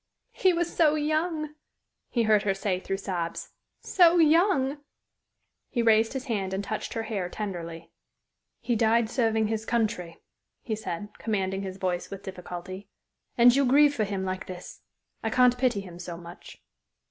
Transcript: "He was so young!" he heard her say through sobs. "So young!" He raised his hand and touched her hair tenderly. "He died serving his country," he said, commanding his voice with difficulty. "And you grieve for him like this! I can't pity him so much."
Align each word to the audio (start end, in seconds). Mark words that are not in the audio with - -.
"He 0.33 0.51
was 0.51 0.75
so 0.75 0.95
young!" 0.95 1.53
he 2.09 2.23
heard 2.23 2.41
her 2.41 2.55
say 2.55 2.79
through 2.79 2.97
sobs. 2.97 3.49
"So 3.81 4.17
young!" 4.17 4.79
He 5.69 5.83
raised 5.83 6.13
his 6.13 6.25
hand 6.25 6.55
and 6.55 6.63
touched 6.63 6.93
her 6.95 7.03
hair 7.03 7.29
tenderly. 7.29 7.91
"He 8.61 8.75
died 8.75 9.11
serving 9.11 9.45
his 9.47 9.63
country," 9.63 10.17
he 10.63 10.75
said, 10.75 11.09
commanding 11.19 11.61
his 11.61 11.77
voice 11.77 12.09
with 12.09 12.23
difficulty. 12.23 12.89
"And 13.37 13.55
you 13.55 13.63
grieve 13.63 13.93
for 13.93 14.03
him 14.03 14.25
like 14.25 14.47
this! 14.47 14.81
I 15.21 15.29
can't 15.29 15.55
pity 15.55 15.81
him 15.81 15.99
so 15.99 16.17
much." 16.17 16.63